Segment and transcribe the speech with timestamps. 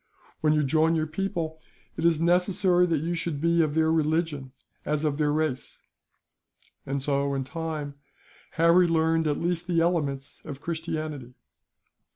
[0.39, 1.59] When you join your people,
[1.95, 4.51] it is as necessary that you should be of their religion,
[4.83, 5.77] as of their race;"
[6.87, 7.93] and so, in time,
[8.53, 11.35] Harry learned at least the elements of Christianity.